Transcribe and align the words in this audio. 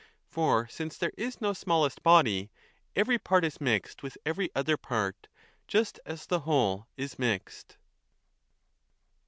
10 0.01 0.07
For 0.33 0.67
since 0.67 0.97
there 0.97 1.11
is 1.15 1.39
no 1.41 1.53
smallest 1.53 2.01
body, 2.01 2.49
3 2.95 3.01
every 3.01 3.19
part 3.19 3.45
is 3.45 3.61
mixed 3.61 4.01
with 4.01 4.17
every 4.25 4.49
other 4.55 4.75
part, 4.75 5.27
just 5.67 5.99
as 6.07 6.25
the 6.25 6.39
whole 6.39 6.87
is 6.97 7.19
mixed. 7.19 7.77